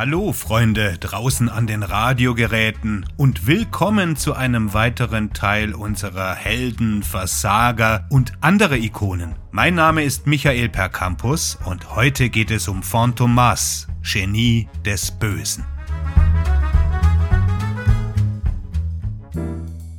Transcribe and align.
Hallo 0.00 0.32
Freunde 0.32 0.96
draußen 0.98 1.50
an 1.50 1.66
den 1.66 1.82
Radiogeräten 1.82 3.04
und 3.18 3.46
willkommen 3.46 4.16
zu 4.16 4.32
einem 4.32 4.72
weiteren 4.72 5.34
Teil 5.34 5.74
unserer 5.74 6.34
Helden, 6.34 7.02
Versager 7.02 8.06
und 8.08 8.32
andere 8.40 8.78
Ikonen. 8.78 9.34
Mein 9.50 9.74
Name 9.74 10.02
ist 10.02 10.26
Michael 10.26 10.70
Percampus 10.70 11.58
und 11.66 11.94
heute 11.94 12.30
geht 12.30 12.50
es 12.50 12.66
um 12.66 12.82
Fantomas, 12.82 13.88
Genie 14.00 14.70
des 14.86 15.10
Bösen. 15.10 15.66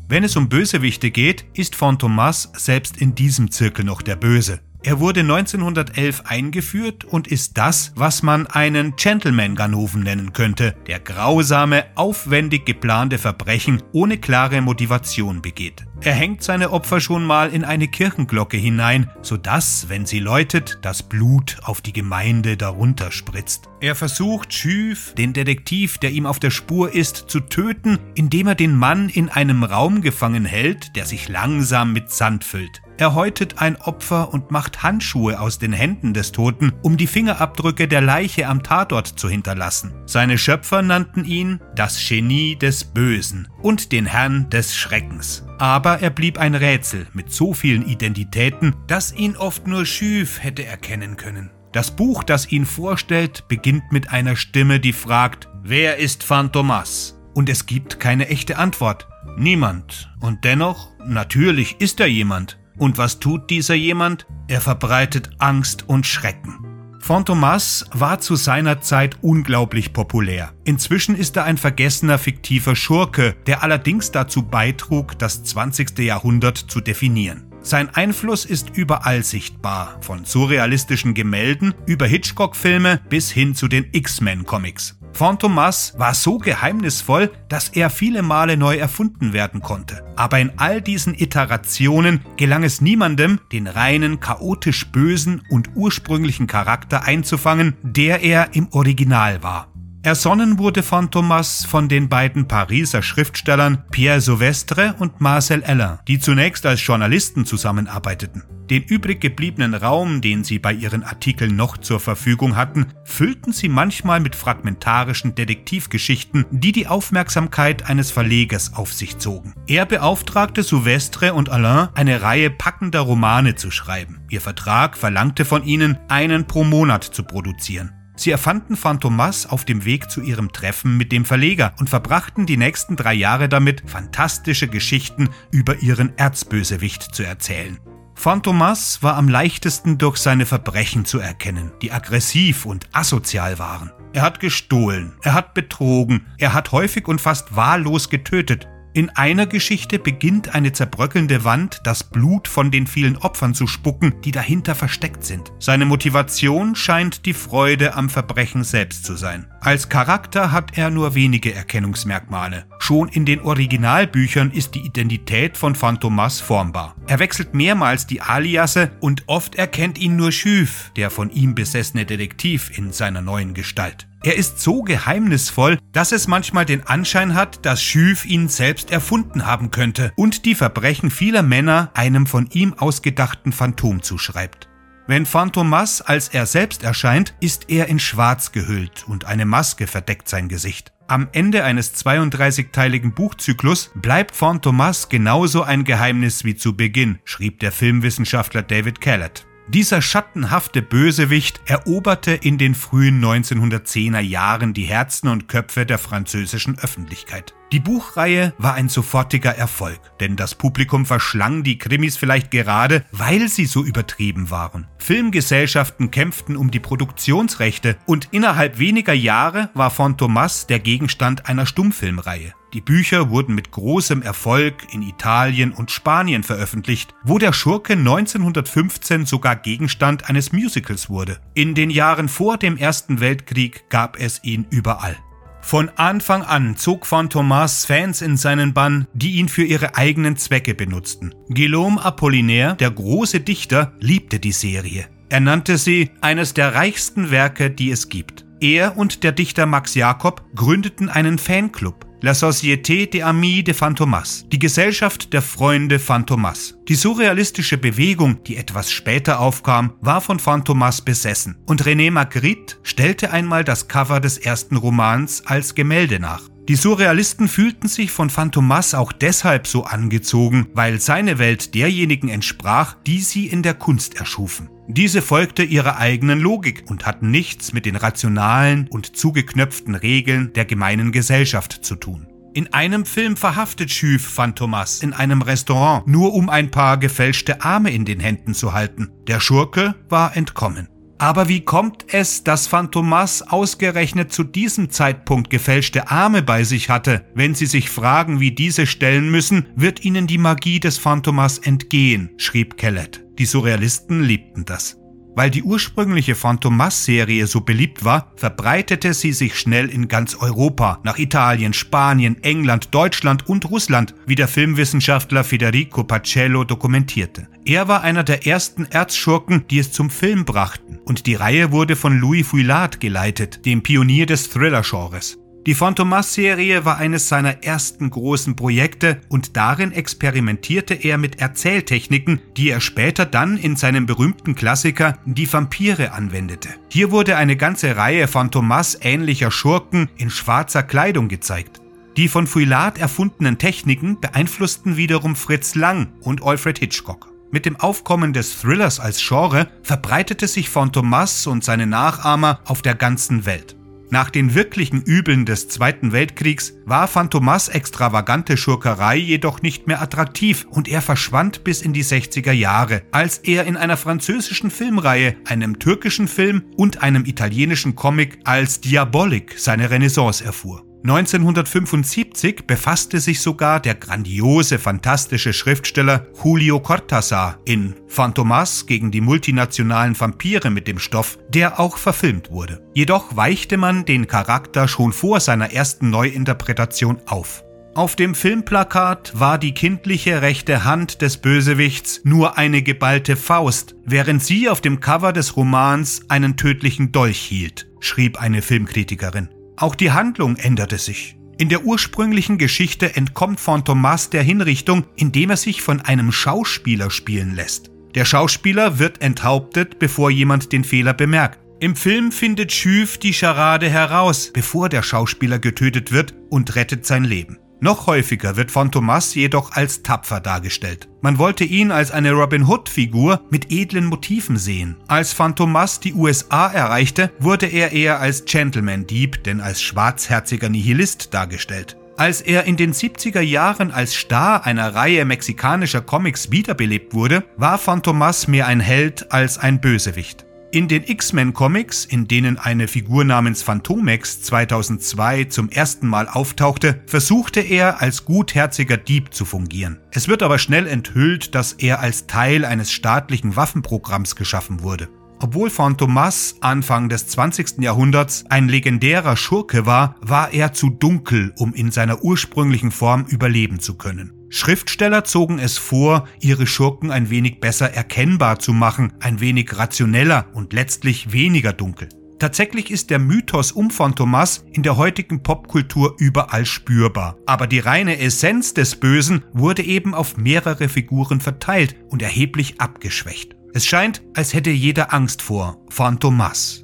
Wenn 0.08 0.24
es 0.24 0.36
um 0.36 0.50
Bösewichte 0.50 1.12
geht, 1.12 1.46
ist 1.54 1.76
Fantomas 1.76 2.52
selbst 2.58 2.98
in 2.98 3.14
diesem 3.14 3.52
Zirkel 3.52 3.86
noch 3.86 4.02
der 4.02 4.16
Böse. 4.16 4.62
Er 4.84 5.00
wurde 5.00 5.20
1911 5.20 6.24
eingeführt 6.26 7.06
und 7.06 7.28
ist 7.28 7.56
das, 7.60 7.92
was 7.96 8.24
man 8.24 8.48
einen 8.48 8.96
Gentleman-Ganoven 8.96 10.02
nennen 10.02 10.34
könnte, 10.34 10.76
der 10.88 11.00
grausame, 11.00 11.86
aufwendig 11.94 12.66
geplante 12.66 13.20
Verbrechen 13.20 13.84
ohne 13.92 14.18
klare 14.18 14.60
Motivation 14.62 15.44
begeht. 15.44 15.86
Er 16.02 16.14
hängt 16.14 16.42
seine 16.42 16.72
Opfer 16.72 17.00
schon 17.00 17.24
mal 17.24 17.52
in 17.54 17.64
eine 17.64 17.88
Kirchenglocke 17.88 18.58
hinein, 18.58 19.08
sodass, 19.22 19.88
wenn 19.88 20.08
sie 20.08 20.20
läutet, 20.20 20.80
das 20.82 21.04
Blut 21.04 21.58
auf 21.62 21.82
die 21.82 21.94
Gemeinde 21.94 22.58
darunter 22.58 23.12
spritzt. 23.12 23.70
Er 23.82 23.94
versucht, 23.94 24.52
Schüf, 24.52 25.14
den 25.14 25.34
Detektiv, 25.34 26.00
der 26.00 26.10
ihm 26.10 26.26
auf 26.26 26.40
der 26.40 26.50
Spur 26.50 26.92
ist, 26.92 27.26
zu 27.28 27.40
töten, 27.40 28.00
indem 28.16 28.48
er 28.48 28.56
den 28.56 28.76
Mann 28.76 29.10
in 29.10 29.30
einem 29.30 29.64
Raum 29.64 30.02
gefangen 30.02 30.46
hält, 30.46 30.96
der 30.96 31.06
sich 31.06 31.30
langsam 31.30 31.94
mit 31.94 32.10
Sand 32.10 32.44
füllt. 32.44 32.82
Er 33.02 33.16
häutet 33.16 33.58
ein 33.58 33.78
Opfer 33.78 34.32
und 34.32 34.52
macht 34.52 34.84
Handschuhe 34.84 35.40
aus 35.40 35.58
den 35.58 35.74
Händen 35.74 36.14
des 36.14 36.32
Toten, 36.32 36.72
um 36.84 36.98
die 36.98 37.08
Fingerabdrücke 37.08 37.88
der 37.88 38.00
Leiche 38.00 38.48
am 38.48 38.62
Tatort 38.62 39.08
zu 39.08 39.28
hinterlassen. 39.28 39.92
Seine 40.06 40.38
Schöpfer 40.38 40.84
nannten 40.84 41.26
ihn 41.26 41.60
das 41.76 41.98
Genie 42.08 42.56
des 42.58 42.84
Bösen 42.84 43.48
und 43.64 43.92
den 43.92 44.06
Herrn 44.06 44.52
des 44.52 44.76
Schreckens. 44.76 45.44
Aber 45.58 46.00
er 46.02 46.12
blieb 46.12 46.38
ein 46.38 46.54
Rätsel 46.54 47.08
mit 47.14 47.34
so 47.34 47.56
vielen 47.56 47.88
Identitäten, 47.88 48.76
dass 48.86 49.12
ihn 49.12 49.36
oft 49.36 49.66
nur 49.66 49.88
Schüf 49.88 50.44
hätte 50.44 50.64
erkennen 50.64 51.18
können. 51.18 51.50
Das 51.72 51.90
Buch, 51.96 52.24
das 52.24 52.52
ihn 52.52 52.68
vorstellt, 52.68 53.48
beginnt 53.48 53.92
mit 53.92 54.12
einer 54.12 54.36
Stimme, 54.36 54.80
die 54.80 54.94
fragt, 54.94 55.50
wer 55.64 55.98
ist 55.98 56.24
Phantomas? 56.24 57.20
Und 57.34 57.50
es 57.50 57.66
gibt 57.66 58.00
keine 58.00 58.28
echte 58.28 58.60
Antwort. 58.60 59.08
Niemand. 59.38 60.14
Und 60.20 60.44
dennoch, 60.44 60.92
natürlich 61.04 61.82
ist 61.82 62.00
er 62.00 62.08
jemand. 62.08 62.61
Und 62.78 62.98
was 62.98 63.20
tut 63.20 63.50
dieser 63.50 63.76
jemand? 63.76 64.26
Er 64.48 64.62
verbreitet 64.62 65.32
Angst 65.40 65.88
und 65.88 66.06
Schrecken. 66.06 66.72
Fantomas 67.00 67.86
war 67.94 68.20
zu 68.20 68.36
seiner 68.36 68.82
Zeit 68.82 69.18
unglaublich 69.22 69.92
populär. 69.92 70.54
Inzwischen 70.66 71.16
ist 71.16 71.36
er 71.36 71.46
ein 71.46 71.58
vergessener 71.58 72.20
fiktiver 72.20 72.76
Schurke, 72.76 73.36
der 73.48 73.64
allerdings 73.64 74.12
dazu 74.12 74.44
beitrug, 74.44 75.18
das 75.18 75.44
20. 75.44 75.98
Jahrhundert 76.00 76.58
zu 76.58 76.80
definieren. 76.80 77.51
Sein 77.64 77.90
Einfluss 77.94 78.44
ist 78.46 78.76
überall 78.76 79.24
sichtbar, 79.24 79.98
von 80.02 80.26
surrealistischen 80.26 81.14
Gemälden 81.14 81.76
über 81.86 82.08
Hitchcock-Filme 82.08 83.02
bis 83.08 83.30
hin 83.30 83.54
zu 83.54 83.68
den 83.68 83.88
X-Men-Comics. 83.92 84.98
Fantomas 85.14 85.94
war 85.98 86.16
so 86.16 86.40
geheimnisvoll, 86.40 87.32
dass 87.50 87.70
er 87.70 87.92
viele 87.92 88.24
Male 88.24 88.58
neu 88.58 88.78
erfunden 88.78 89.34
werden 89.34 89.62
konnte. 89.62 90.04
Aber 90.16 90.40
in 90.40 90.54
all 90.58 90.82
diesen 90.82 91.14
Iterationen 91.14 92.22
gelang 92.38 92.64
es 92.64 92.82
niemandem, 92.82 93.40
den 93.52 93.68
reinen, 93.68 94.20
chaotisch 94.20 94.88
bösen 94.88 95.44
und 95.50 95.70
ursprünglichen 95.76 96.48
Charakter 96.48 97.04
einzufangen, 97.04 97.76
der 97.84 98.24
er 98.24 98.56
im 98.56 98.70
Original 98.72 99.44
war. 99.44 99.68
Ersonnen 100.04 100.58
wurde 100.58 100.82
Fantomas 100.82 101.64
von 101.64 101.88
den 101.88 102.10
beiden 102.10 102.48
Pariser 102.48 103.04
Schriftstellern 103.04 103.84
Pierre 103.92 104.20
Sauvestre 104.20 104.96
und 104.98 105.22
Marcel 105.22 105.62
Eller, 105.62 106.00
die 106.08 106.18
zunächst 106.18 106.66
als 106.66 106.84
Journalisten 106.84 107.46
zusammenarbeiteten. 107.46 108.44
Den 108.72 108.82
übrig 108.82 109.22
gebliebenen 109.22 109.76
Raum, 109.76 110.22
den 110.22 110.44
sie 110.44 110.58
bei 110.58 110.74
ihren 110.74 111.04
Artikeln 111.04 111.56
noch 111.56 111.78
zur 111.78 112.00
Verfügung 112.00 112.56
hatten, 112.56 112.88
füllten 113.04 113.52
sie 113.52 113.70
manchmal 113.70 114.22
mit 114.22 114.36
fragmentarischen 114.36 115.36
Detektivgeschichten, 115.36 116.46
die 116.50 116.72
die 116.72 116.88
Aufmerksamkeit 116.88 117.88
eines 117.88 118.10
Verlegers 118.10 118.74
auf 118.74 118.94
sich 118.94 119.20
zogen. 119.20 119.54
Er 119.68 119.86
beauftragte 119.86 120.64
Sauvestre 120.64 121.36
und 121.36 121.50
Alain, 121.50 121.90
eine 121.94 122.24
Reihe 122.24 122.50
packender 122.50 123.02
Romane 123.02 123.54
zu 123.54 123.70
schreiben. 123.70 124.22
Ihr 124.30 124.42
Vertrag 124.42 124.98
verlangte 124.98 125.46
von 125.46 125.64
ihnen, 125.64 126.00
einen 126.08 126.48
pro 126.48 126.64
Monat 126.64 127.04
zu 127.04 127.22
produzieren. 127.22 127.92
Sie 128.22 128.30
erfanden 128.30 128.76
Phantomas 128.76 129.48
auf 129.48 129.66
dem 129.66 129.84
Weg 129.84 130.12
zu 130.12 130.22
ihrem 130.22 130.52
Treffen 130.52 130.96
mit 130.96 131.12
dem 131.12 131.26
Verleger 131.26 131.74
und 131.80 131.90
verbrachten 131.90 132.46
die 132.46 132.56
nächsten 132.56 132.96
drei 132.96 133.16
Jahre 133.16 133.50
damit, 133.50 133.82
fantastische 133.90 134.68
Geschichten 134.68 135.30
über 135.50 135.78
ihren 135.78 136.16
Erzbösewicht 136.20 137.16
zu 137.16 137.24
erzählen. 137.24 137.80
Phantomas 138.14 139.02
war 139.02 139.16
am 139.16 139.28
leichtesten 139.28 139.98
durch 139.98 140.18
seine 140.18 140.46
Verbrechen 140.46 141.04
zu 141.04 141.18
erkennen, 141.18 141.72
die 141.82 141.92
aggressiv 141.92 142.68
und 142.68 142.88
asozial 142.92 143.58
waren. 143.58 143.90
Er 144.14 144.22
hat 144.22 144.40
gestohlen, 144.40 145.14
er 145.24 145.34
hat 145.34 145.56
betrogen, 145.56 146.28
er 146.38 146.54
hat 146.54 146.72
häufig 146.72 147.08
und 147.08 147.22
fast 147.22 147.56
wahllos 147.56 148.12
getötet, 148.12 148.68
in 148.94 149.10
einer 149.10 149.46
Geschichte 149.46 150.00
beginnt 150.00 150.54
eine 150.54 150.74
zerbröckelnde 150.74 151.44
Wand, 151.44 151.82
das 151.84 152.04
Blut 152.04 152.48
von 152.48 152.72
den 152.72 152.88
vielen 152.88 153.18
Opfern 153.18 153.54
zu 153.54 153.68
spucken, 153.68 154.16
die 154.24 154.32
dahinter 154.32 154.76
versteckt 154.76 155.24
sind. 155.24 155.52
Seine 155.60 155.86
Motivation 155.86 156.76
scheint 156.76 157.26
die 157.26 157.34
Freude 157.34 157.96
am 157.96 158.10
Verbrechen 158.10 158.64
selbst 158.64 159.06
zu 159.06 159.16
sein. 159.16 159.48
Als 159.62 159.90
Charakter 159.90 160.52
hat 160.52 160.78
er 160.78 160.90
nur 160.90 161.16
wenige 161.16 161.54
Erkennungsmerkmale. 161.54 162.66
Schon 162.80 163.08
in 163.08 163.26
den 163.26 163.42
Originalbüchern 163.42 164.52
ist 164.52 164.76
die 164.76 164.86
Identität 164.86 165.58
von 165.58 165.76
Phantomas 165.76 166.42
formbar. 166.42 166.96
Er 167.08 167.20
wechselt 167.20 167.54
mehrmals 167.54 168.08
die 168.08 168.22
Aliasse 168.22 168.92
und 169.00 169.24
oft 169.28 169.56
erkennt 169.56 169.98
ihn 169.98 170.16
nur 170.16 170.32
Schüf, 170.32 170.92
der 170.96 171.10
von 171.10 171.30
ihm 171.30 171.56
besessene 171.56 172.06
Detektiv 172.06 172.78
in 172.78 172.92
seiner 172.92 173.22
neuen 173.22 173.54
Gestalt. 173.54 174.08
Er 174.24 174.36
ist 174.36 174.60
so 174.60 174.84
geheimnisvoll, 174.84 175.80
dass 175.94 176.12
es 176.12 176.28
manchmal 176.28 176.66
den 176.66 176.86
Anschein 176.86 177.34
hat, 177.34 177.66
dass 177.66 177.82
Schüf 177.82 178.24
ihn 178.24 178.50
selbst 178.50 178.92
erfunden 178.92 179.48
haben 179.48 179.72
könnte 179.72 180.14
und 180.16 180.46
die 180.46 180.54
Verbrechen 180.54 181.10
vieler 181.10 181.42
Männer 181.42 181.90
einem 181.96 182.28
von 182.28 182.48
ihm 182.52 182.76
ausgedachten 182.76 183.52
Phantom 183.52 184.04
zuschreibt. 184.04 184.70
Wenn 185.08 185.26
Phantomas 185.26 186.02
als 186.02 186.28
er 186.30 186.46
selbst 186.46 186.84
erscheint, 186.84 187.34
ist 187.40 187.70
er 187.70 187.88
in 187.88 187.98
Schwarz 187.98 188.52
gehüllt 188.52 189.06
und 189.08 189.26
eine 189.26 189.46
Maske 189.46 189.88
verdeckt 189.88 190.30
sein 190.30 190.48
Gesicht. 190.50 190.94
Am 191.08 191.28
Ende 191.32 191.64
eines 191.64 191.96
32-teiligen 191.96 193.14
Buchzyklus 193.14 193.90
bleibt 193.96 194.36
Phantomas 194.36 195.10
genauso 195.10 195.64
ein 195.64 195.84
Geheimnis 195.84 196.46
wie 196.46 196.56
zu 196.56 196.78
Beginn, 196.78 197.18
schrieb 197.26 197.60
der 197.60 197.72
Filmwissenschaftler 197.72 198.62
David 198.62 199.02
Kellett. 199.02 199.48
Dieser 199.68 200.02
schattenhafte 200.02 200.82
Bösewicht 200.82 201.62
eroberte 201.66 202.32
in 202.32 202.58
den 202.58 202.76
frühen 202.76 203.24
1910er 203.24 204.20
Jahren 204.20 204.74
die 204.74 204.84
Herzen 204.84 205.30
und 205.30 205.48
Köpfe 205.48 205.86
der 205.86 205.98
französischen 205.98 206.78
Öffentlichkeit. 206.80 207.54
Die 207.72 207.80
Buchreihe 207.80 208.54
war 208.58 208.74
ein 208.74 208.90
sofortiger 208.90 209.56
Erfolg, 209.56 210.00
denn 210.20 210.36
das 210.36 210.56
Publikum 210.56 211.06
verschlang 211.06 211.64
die 211.64 211.78
Krimis 211.78 212.18
vielleicht 212.18 212.52
gerade, 212.52 213.06
weil 213.14 213.48
sie 213.48 213.66
so 213.66 213.86
übertrieben 213.86 214.50
waren. 214.50 214.88
Filmgesellschaften 214.98 216.12
kämpften 216.12 216.58
um 216.58 216.70
die 216.70 216.82
Produktionsrechte 216.82 217.96
und 218.06 218.28
innerhalb 218.32 218.78
weniger 218.78 219.14
Jahre 219.14 219.70
war 219.74 219.90
von 219.90 220.18
Thomas 220.18 220.68
der 220.68 220.80
Gegenstand 220.80 221.48
einer 221.48 221.66
Stummfilmreihe. 221.66 222.54
Die 222.74 222.82
Bücher 222.82 223.30
wurden 223.30 223.56
mit 223.56 223.72
großem 223.72 224.22
Erfolg 224.22 224.94
in 224.94 225.02
Italien 225.02 225.72
und 225.72 225.92
Spanien 225.92 226.44
veröffentlicht, 226.44 227.16
wo 227.24 227.38
der 227.38 227.54
Schurke 227.54 227.94
1915 227.94 229.26
sogar 229.26 229.56
Gegenstand 229.56 230.30
eines 230.30 230.52
Musicals 230.52 231.10
wurde. 231.10 231.40
In 231.54 231.74
den 231.74 231.90
Jahren 231.90 232.28
vor 232.28 232.58
dem 232.58 232.76
Ersten 232.76 233.22
Weltkrieg 233.22 233.90
gab 233.90 234.20
es 234.20 234.44
ihn 234.44 234.68
überall. 234.70 235.18
Von 235.62 235.90
Anfang 235.96 236.44
an 236.44 236.76
zog 236.76 237.06
von 237.06 237.30
Thomas 237.30 237.86
Fans 237.86 238.22
in 238.22 238.36
seinen 238.36 238.74
Bann, 238.74 239.08
die 239.14 239.34
ihn 239.34 239.48
für 239.48 239.64
ihre 239.64 239.96
eigenen 239.96 240.36
Zwecke 240.36 240.74
benutzten. 240.76 241.34
Guillaume 241.50 242.04
Apollinaire, 242.04 242.76
der 242.76 242.92
große 242.92 243.40
Dichter, 243.40 243.94
liebte 244.00 244.40
die 244.40 244.52
Serie. 244.52 245.06
Er 245.30 245.40
nannte 245.40 245.78
sie 245.78 246.12
eines 246.20 246.54
der 246.54 246.76
reichsten 246.76 247.32
Werke, 247.32 247.70
die 247.70 247.92
es 247.92 248.10
gibt. 248.10 248.46
Er 248.60 248.98
und 248.98 249.24
der 249.24 249.32
Dichter 249.32 249.66
Max 249.66 249.96
Jakob 249.96 250.44
gründeten 250.56 251.10
einen 251.10 251.38
Fanclub, 251.38 252.06
La 252.24 252.36
Société 252.36 253.08
des 253.08 253.24
Amis 253.24 253.64
de 253.64 253.74
Fantomas, 253.74 254.46
die 254.52 254.60
Gesellschaft 254.60 255.34
der 255.34 255.42
Freunde 255.42 255.98
Fantomas. 255.98 256.78
Die 256.88 256.94
surrealistische 256.94 257.80
Bewegung, 257.80 258.44
die 258.44 258.58
etwas 258.58 258.92
später 258.92 259.40
aufkam, 259.40 259.94
war 260.02 260.22
von 260.22 260.38
Fantomas 260.38 261.02
besessen 261.02 261.58
und 261.66 261.84
René 261.84 262.12
Magritte 262.12 262.76
stellte 262.84 263.32
einmal 263.32 263.64
das 263.64 263.88
Cover 263.88 264.20
des 264.20 264.38
ersten 264.38 264.76
Romans 264.76 265.48
als 265.48 265.74
Gemälde 265.74 266.20
nach. 266.20 266.44
Die 266.72 266.78
Surrealisten 266.78 267.50
fühlten 267.50 267.90
sich 267.90 268.12
von 268.12 268.30
Phantomas 268.30 268.94
auch 268.94 269.12
deshalb 269.12 269.68
so 269.68 269.84
angezogen, 269.84 270.68
weil 270.74 271.02
seine 271.02 271.38
Welt 271.38 271.76
derjenigen 271.76 272.30
entsprach, 272.30 272.96
die 273.06 273.20
sie 273.20 273.48
in 273.48 273.62
der 273.62 273.74
Kunst 273.74 274.16
erschufen. 274.16 274.70
Diese 274.88 275.22
folgte 275.22 275.64
ihrer 275.64 275.98
eigenen 275.98 276.40
Logik 276.40 276.86
und 276.88 277.06
hat 277.06 277.24
nichts 277.24 277.74
mit 277.74 277.86
den 277.86 277.98
rationalen 277.98 278.88
und 278.90 279.18
zugeknöpften 279.18 279.96
Regeln 279.96 280.54
der 280.54 280.64
gemeinen 280.64 281.12
Gesellschaft 281.12 281.84
zu 281.84 281.98
tun. 281.98 282.28
In 282.54 282.72
einem 282.72 283.06
Film 283.06 283.36
verhaftet 283.36 283.92
Schüf 283.92 284.26
Phantomas 284.26 285.04
in 285.04 285.12
einem 285.12 285.42
Restaurant, 285.42 286.08
nur 286.08 286.34
um 286.34 286.50
ein 286.50 286.72
paar 286.72 286.98
gefälschte 286.98 287.64
Arme 287.64 287.92
in 287.92 288.06
den 288.06 288.22
Händen 288.22 288.54
zu 288.54 288.72
halten. 288.72 289.10
Der 289.28 289.42
Schurke 289.42 289.96
war 290.08 290.38
entkommen. 290.38 290.88
Aber 291.22 291.48
wie 291.48 291.62
kommt 291.62 292.16
es, 292.16 292.44
dass 292.44 292.66
Phantomas 292.66 293.44
ausgerechnet 293.44 294.34
zu 294.34 294.44
diesem 294.44 294.90
Zeitpunkt 294.90 295.52
gefälschte 295.52 296.10
Arme 296.10 296.42
bei 296.42 296.64
sich 296.64 296.90
hatte? 296.90 297.24
Wenn 297.36 297.54
Sie 297.54 297.68
sich 297.68 297.92
fragen, 297.92 298.40
wie 298.40 298.54
diese 298.54 298.88
stellen 298.88 299.30
müssen, 299.30 299.68
wird 299.76 300.04
Ihnen 300.04 300.26
die 300.26 300.40
Magie 300.40 300.80
des 300.80 300.98
Phantomas 300.98 301.60
entgehen, 301.60 302.32
schrieb 302.38 302.76
Kellett. 302.76 303.24
Die 303.38 303.46
Surrealisten 303.46 304.24
liebten 304.24 304.66
das. 304.66 305.01
Weil 305.34 305.50
die 305.50 305.64
ursprüngliche 305.64 306.36
Phantomas-Serie 306.36 307.48
so 307.48 307.62
beliebt 307.62 308.04
war, 308.04 308.32
verbreitete 308.36 309.14
sie 309.14 309.32
sich 309.32 309.58
schnell 309.58 309.90
in 309.90 310.08
ganz 310.08 310.36
Europa, 310.36 311.00
nach 311.04 311.18
Italien, 311.18 311.74
Spanien, 311.74 312.44
England, 312.44 312.90
Deutschland 312.92 313.48
und 313.48 313.70
Russland, 313.70 314.14
wie 314.26 314.36
der 314.36 314.48
Filmwissenschaftler 314.48 315.44
Federico 315.44 316.04
Pacello 316.04 316.64
dokumentierte. 316.64 317.48
Er 317.66 317.88
war 317.88 318.02
einer 318.02 318.24
der 318.24 318.46
ersten 318.46 318.86
Erzschurken, 318.86 319.66
die 319.70 319.80
es 319.80 319.92
zum 319.92 320.10
Film 320.10 320.46
brachten, 320.46 321.00
und 321.06 321.28
die 321.28 321.36
Reihe 321.36 321.72
wurde 321.72 321.96
von 321.96 322.20
Louis 322.20 322.46
Fouillade 322.46 322.98
geleitet, 322.98 323.66
dem 323.66 323.84
Pionier 323.84 324.26
des 324.26 324.50
Thriller-Genres. 324.50 325.41
Die 325.68 325.76
Phantomas-Serie 325.76 326.86
war 326.86 326.98
eines 326.98 327.30
seiner 327.30 327.64
ersten 327.64 328.10
großen 328.10 328.56
Projekte 328.56 329.22
und 329.30 329.56
darin 329.56 329.92
experimentierte 329.92 330.96
er 330.96 331.20
mit 331.20 331.40
Erzähltechniken, 331.40 332.42
die 332.58 332.72
er 332.72 332.82
später 332.82 333.28
dann 333.28 333.58
in 333.58 333.76
seinem 333.76 334.08
berühmten 334.08 334.56
Klassiker 334.56 335.20
Die 335.26 335.52
Vampire 335.52 336.14
anwendete. 336.14 336.70
Hier 336.90 337.12
wurde 337.12 337.38
eine 337.38 337.58
ganze 337.58 337.96
Reihe 337.96 338.28
Phantomas 338.28 338.98
ähnlicher 339.02 339.52
Schurken 339.52 340.10
in 340.18 340.32
schwarzer 340.32 340.82
Kleidung 340.82 341.28
gezeigt. 341.28 341.80
Die 342.18 342.28
von 342.28 342.48
Fouillade 342.48 343.00
erfundenen 343.00 343.60
Techniken 343.60 344.20
beeinflussten 344.20 344.98
wiederum 344.98 345.36
Fritz 345.36 345.76
Lang 345.76 346.12
und 346.22 346.42
Alfred 346.44 346.80
Hitchcock. 346.80 347.32
Mit 347.52 347.68
dem 347.68 347.76
Aufkommen 347.76 348.34
des 348.34 348.60
Thrillers 348.60 349.00
als 349.00 349.24
Genre 349.26 349.68
verbreitete 349.84 350.48
sich 350.48 350.70
Phantomas 350.70 351.46
und 351.46 351.64
seine 351.64 351.86
Nachahmer 351.86 352.62
auf 352.66 352.82
der 352.82 352.96
ganzen 352.96 353.46
Welt. 353.46 353.76
Nach 354.14 354.30
den 354.30 354.56
wirklichen 354.56 355.02
Übeln 355.02 355.46
des 355.46 355.70
Zweiten 355.70 356.12
Weltkriegs 356.12 356.74
war 356.84 357.08
Phantomas 357.08 357.70
extravagante 357.70 358.58
Schurkerei 358.58 359.16
jedoch 359.16 359.62
nicht 359.62 359.88
mehr 359.88 360.02
attraktiv 360.02 360.68
und 360.70 360.90
er 360.90 361.02
verschwand 361.02 361.64
bis 361.64 361.82
in 361.82 361.94
die 361.94 362.04
60er 362.04 362.52
Jahre, 362.52 363.04
als 363.12 363.38
er 363.38 363.64
in 363.64 363.78
einer 363.78 363.96
französischen 363.96 364.70
Filmreihe, 364.70 365.38
einem 365.46 365.80
türkischen 365.80 366.28
Film 366.28 366.64
und 366.76 367.02
einem 367.02 367.24
italienischen 367.24 367.96
Comic 367.96 368.40
als 368.44 368.82
Diabolik 368.82 369.56
seine 369.58 369.90
Renaissance 369.90 370.44
erfuhr. 370.44 370.91
1975 371.04 372.68
befasste 372.68 373.20
sich 373.20 373.40
sogar 373.40 373.80
der 373.80 373.96
grandiose, 373.96 374.78
fantastische 374.78 375.52
Schriftsteller 375.52 376.28
Julio 376.44 376.80
Cortázar 376.80 377.58
in 377.66 377.96
Phantomas 378.08 378.86
gegen 378.86 379.10
die 379.10 379.22
multinationalen 379.22 380.20
Vampire 380.20 380.70
mit 380.70 380.88
dem 380.88 381.00
Stoff, 381.00 381.40
der 381.50 381.80
auch 381.80 381.98
verfilmt 381.98 382.52
wurde. 382.52 382.86
Jedoch 382.94 383.36
weichte 383.36 383.78
man 383.78 384.06
den 384.06 384.28
Charakter 384.28 384.88
schon 384.88 385.12
vor 385.12 385.40
seiner 385.40 385.74
ersten 385.74 386.12
Neuinterpretation 386.12 387.18
auf. 387.26 387.64
Auf 387.96 388.16
dem 388.16 388.36
Filmplakat 388.36 389.34
war 389.34 389.58
die 389.58 389.74
kindliche 389.74 390.44
rechte 390.44 390.86
Hand 390.86 391.22
des 391.24 391.38
Bösewichts 391.38 392.22
nur 392.24 392.60
eine 392.60 392.84
geballte 392.84 393.36
Faust, 393.36 393.96
während 394.06 394.44
sie 394.44 394.70
auf 394.70 394.82
dem 394.82 395.00
Cover 395.00 395.34
des 395.34 395.58
Romans 395.58 396.22
einen 396.30 396.58
tödlichen 396.58 397.12
Dolch 397.12 397.40
hielt, 397.40 397.88
schrieb 398.00 398.40
eine 398.40 398.62
Filmkritikerin. 398.62 399.50
Auch 399.78 399.96
die 399.96 400.12
Handlung 400.12 400.58
änderte 400.58 400.98
sich. 400.98 401.38
In 401.58 401.70
der 401.70 401.86
ursprünglichen 401.86 402.58
Geschichte 402.58 403.16
entkommt 403.16 403.60
Fantomas 403.60 404.30
der 404.30 404.42
Hinrichtung, 404.42 405.06
indem 405.16 405.52
er 405.52 405.58
sich 405.58 405.82
von 405.82 406.02
einem 406.02 406.32
Schauspieler 406.32 407.12
spielen 407.12 407.56
lässt. 407.56 407.92
Der 408.16 408.26
Schauspieler 408.26 409.00
wird 409.00 409.22
enthauptet, 409.22 410.00
bevor 410.00 410.32
jemand 410.32 410.72
den 410.72 410.84
Fehler 410.84 411.14
bemerkt. 411.14 411.60
Im 411.80 411.96
Film 411.96 412.32
findet 412.32 412.72
Schüf 412.72 413.18
die 413.18 413.34
Scharade 413.34 413.90
heraus, 413.90 414.52
bevor 414.54 414.90
der 414.90 415.02
Schauspieler 415.02 415.60
getötet 415.60 416.12
wird 416.12 416.34
und 416.50 416.76
rettet 416.76 417.06
sein 417.06 417.24
Leben. 417.24 417.58
Noch 417.84 418.06
häufiger 418.06 418.58
wird 418.58 418.70
von 418.70 418.92
Thomas 418.92 419.34
jedoch 419.34 419.72
als 419.72 420.04
tapfer 420.04 420.40
dargestellt. 420.40 421.10
Man 421.22 421.40
wollte 421.40 421.64
ihn 421.64 421.92
als 421.92 422.12
eine 422.12 422.32
Robin 422.32 422.68
Hood-Figur 422.68 423.42
mit 423.50 423.72
edlen 423.72 424.06
Motiven 424.06 424.56
sehen. 424.58 424.98
Als 425.08 425.34
Phantomas 425.34 426.00
die 426.00 426.14
USA 426.14 426.68
erreichte, 426.68 427.32
wurde 427.40 427.66
er 427.66 427.92
eher 427.92 428.20
als 428.20 428.46
Gentleman-Dieb, 428.46 429.44
denn 429.46 429.62
als 429.62 429.82
schwarzherziger 429.82 430.70
Nihilist 430.70 431.34
dargestellt. 431.34 431.98
Als 432.18 432.42
er 432.42 432.66
in 432.66 432.78
den 432.78 432.94
70er 432.94 433.42
Jahren 433.42 433.90
als 433.90 434.14
Star 434.14 434.64
einer 434.64 434.94
Reihe 434.94 435.26
mexikanischer 435.26 436.02
Comics 436.02 436.52
wiederbelebt 436.52 437.16
wurde, 437.16 437.44
war 437.58 437.80
Phantomas 437.80 438.48
mehr 438.48 438.68
ein 438.68 438.80
Held 438.80 439.32
als 439.32 439.58
ein 439.58 439.82
Bösewicht. 439.82 440.46
In 440.74 440.88
den 440.88 441.04
X-Men-Comics, 441.04 442.06
in 442.06 442.30
denen 442.30 442.58
eine 442.58 442.88
Figur 442.88 443.26
namens 443.26 443.62
Phantomex 443.62 444.42
2002 444.44 445.46
zum 445.46 445.68
ersten 445.68 446.08
Mal 446.08 446.30
auftauchte, 446.30 447.02
versuchte 447.08 447.60
er 447.60 448.02
als 448.02 448.24
gutherziger 448.24 448.96
Dieb 448.96 449.34
zu 449.34 449.44
fungieren. 449.44 450.00
Es 450.12 450.30
wird 450.30 450.42
aber 450.42 450.60
schnell 450.60 450.88
enthüllt, 450.88 451.56
dass 451.56 451.74
er 451.74 452.00
als 452.00 452.26
Teil 452.26 452.64
eines 452.64 452.90
staatlichen 452.90 453.58
Waffenprogramms 453.58 454.38
geschaffen 454.38 454.82
wurde. 454.82 455.10
Obwohl 455.42 455.70
Phantomas 455.70 456.56
Anfang 456.62 457.10
des 457.10 457.28
20. 457.28 457.80
Jahrhunderts 457.80 458.46
ein 458.48 458.70
legendärer 458.70 459.36
Schurke 459.36 459.86
war, 459.86 460.16
war 460.22 460.54
er 460.54 460.72
zu 460.72 460.90
dunkel, 460.90 461.52
um 461.58 461.74
in 461.74 461.92
seiner 461.92 462.24
ursprünglichen 462.24 462.92
Form 462.92 463.26
überleben 463.28 463.82
zu 463.82 463.96
können. 463.96 464.41
Schriftsteller 464.54 465.24
zogen 465.24 465.60
es 465.60 465.78
vor, 465.78 466.28
ihre 466.42 466.68
Schurken 466.68 467.10
ein 467.10 467.30
wenig 467.30 467.62
besser 467.62 467.94
erkennbar 467.94 468.60
zu 468.60 468.74
machen, 468.74 469.14
ein 469.22 469.40
wenig 469.40 469.78
rationeller 469.78 470.48
und 470.54 470.74
letztlich 470.74 471.32
weniger 471.32 471.72
dunkel. 471.72 472.10
Tatsächlich 472.38 472.92
ist 472.92 473.12
der 473.12 473.20
Mythos 473.20 473.72
um 473.72 473.92
Phantomas 473.92 474.66
in 474.74 474.84
der 474.84 474.98
heutigen 474.98 475.42
Popkultur 475.42 476.16
überall 476.18 476.66
spürbar. 476.66 477.38
Aber 477.46 477.66
die 477.66 477.80
reine 477.80 478.20
Essenz 478.20 478.74
des 478.74 478.96
Bösen 478.96 479.44
wurde 479.54 479.84
eben 479.84 480.14
auf 480.14 480.36
mehrere 480.36 480.90
Figuren 480.90 481.40
verteilt 481.40 481.96
und 482.10 482.22
erheblich 482.22 482.82
abgeschwächt. 482.82 483.56
Es 483.74 483.86
scheint, 483.86 484.22
als 484.34 484.54
hätte 484.54 484.72
jeder 484.72 485.14
Angst 485.14 485.42
vor 485.42 485.78
Phantomas. 485.90 486.84